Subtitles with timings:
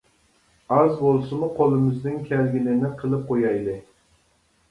[0.75, 3.77] ئاز بولسىمۇ قولىمىزدىن كەلگىنىنى قىلىپ قويايلى!